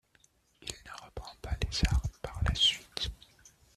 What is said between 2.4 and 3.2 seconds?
la suite.